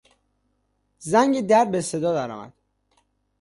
[0.99, 2.53] زنگ در به صدا درآمد.